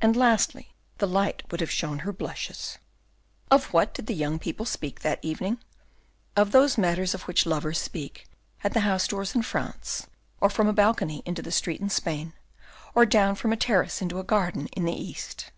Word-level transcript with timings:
And 0.00 0.14
lastly, 0.14 0.76
the 0.98 1.08
light 1.08 1.42
would 1.50 1.60
have 1.60 1.72
shown 1.72 1.98
her 2.06 2.12
blushes. 2.12 2.78
Of 3.50 3.72
what 3.72 3.92
did 3.94 4.06
the 4.06 4.14
young 4.14 4.38
people 4.38 4.64
speak 4.64 5.00
that 5.00 5.18
evening? 5.22 5.58
Of 6.36 6.52
those 6.52 6.78
matters 6.78 7.14
of 7.14 7.22
which 7.22 7.46
lovers 7.46 7.78
speak 7.78 8.28
at 8.62 8.74
the 8.74 8.82
house 8.86 9.08
doors 9.08 9.34
in 9.34 9.42
France, 9.42 10.06
or 10.40 10.50
from 10.50 10.68
a 10.68 10.72
balcony 10.72 11.20
into 11.26 11.42
the 11.42 11.50
street 11.50 11.80
in 11.80 11.90
Spain, 11.90 12.32
or 12.94 13.04
down 13.04 13.34
from 13.34 13.52
a 13.52 13.56
terrace 13.56 14.00
into 14.00 14.20
a 14.20 14.22
garden 14.22 14.68
in 14.68 14.84
the 14.84 14.92
East. 14.94 15.50